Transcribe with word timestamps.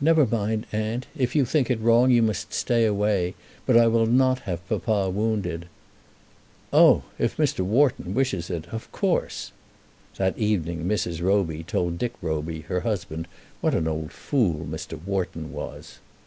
"Never 0.00 0.24
mind, 0.24 0.64
aunt. 0.72 1.06
If 1.14 1.36
you 1.36 1.44
think 1.44 1.70
it 1.70 1.82
wrong 1.82 2.10
you 2.10 2.22
must 2.22 2.54
stay 2.54 2.86
away; 2.86 3.34
but 3.66 3.76
I 3.76 3.88
will 3.88 4.06
not 4.06 4.38
have 4.48 4.66
papa 4.66 5.10
wounded." 5.10 5.66
"Oh; 6.72 7.02
if 7.18 7.36
Mr. 7.36 7.60
Wharton 7.62 8.14
wishes 8.14 8.48
it; 8.48 8.68
of 8.72 8.90
course." 8.90 9.52
That 10.16 10.38
evening 10.38 10.86
Mrs. 10.88 11.20
Roby 11.20 11.62
told 11.62 11.98
Dick 11.98 12.14
Roby, 12.22 12.62
her 12.68 12.80
husband, 12.80 13.28
what 13.60 13.74
an 13.74 13.86
old 13.86 14.12
fool 14.12 14.64
Mr. 14.64 14.98
Wharton 15.04 15.52
was. 15.52 15.98